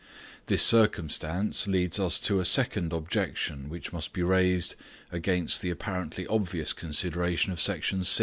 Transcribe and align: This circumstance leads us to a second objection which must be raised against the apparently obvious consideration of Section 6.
This 0.47 0.63
circumstance 0.63 1.67
leads 1.67 1.99
us 1.99 2.19
to 2.21 2.39
a 2.39 2.43
second 2.43 2.91
objection 2.91 3.69
which 3.69 3.93
must 3.93 4.13
be 4.13 4.23
raised 4.23 4.73
against 5.11 5.61
the 5.61 5.69
apparently 5.69 6.25
obvious 6.25 6.73
consideration 6.73 7.51
of 7.53 7.61
Section 7.61 8.03
6. 8.03 8.19